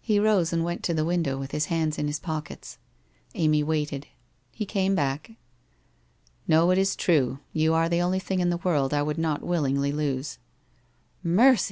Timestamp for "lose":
9.92-10.38